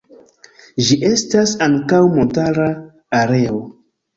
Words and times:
Ĝi 0.87 0.97
estas 1.09 1.53
ankaŭ 1.67 2.01
montara 2.17 2.67
areo. 3.23 3.65